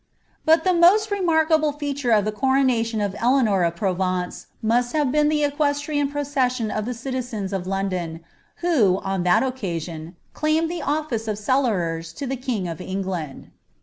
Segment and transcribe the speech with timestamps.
[0.45, 5.11] But the most remarkable feature in the coronation of Eleanor of P* vence must have
[5.11, 8.21] been the equestrian procession of the citizoia of L* don,
[8.61, 13.51] who, on ^at occasion, claimed the othce of cellorera to the Ulf of England.